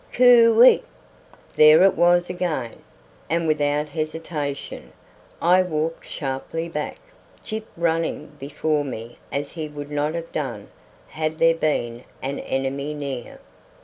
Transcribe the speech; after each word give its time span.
"Cooey!" 0.13 0.81
There 1.55 1.83
it 1.83 1.95
was 1.95 2.27
again, 2.27 2.77
and 3.29 3.47
without 3.47 3.89
hesitation 3.89 4.93
I 5.39 5.61
walked 5.61 6.07
sharply 6.07 6.67
back, 6.69 6.97
Gyp 7.45 7.65
running 7.77 8.31
before 8.39 8.83
me 8.83 9.15
as 9.31 9.51
he 9.51 9.67
would 9.67 9.91
not 9.91 10.15
have 10.15 10.31
done 10.31 10.71
had 11.09 11.37
there 11.37 11.53
been 11.53 12.03
an 12.23 12.39
enemy 12.39 12.95
near. 12.95 13.39